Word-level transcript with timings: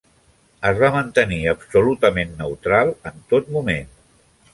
Es 0.69 0.77
va 0.83 0.87
mantenir 0.95 1.37
absolutament 1.51 2.31
neutral 2.39 2.91
en 3.11 3.21
tot 3.35 3.53
moment. 3.59 3.93